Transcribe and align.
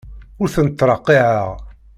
Ur 0.41 0.47
tent-ttreqqiɛeɣ. 0.53 1.49